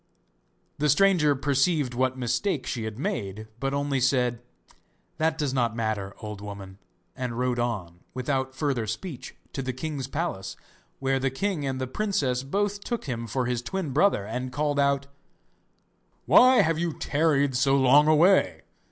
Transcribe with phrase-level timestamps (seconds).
[0.79, 4.41] The stranger perceived what mistake she had made, but only said:
[5.19, 6.79] 'That does not matter, old woman,'
[7.15, 10.55] and rode on, without further speech, to the king's palace,
[10.97, 14.79] where the king and the princess both took him for his twin brother, and called
[14.79, 15.05] out:
[16.25, 18.63] 'Why have you tarried so long away?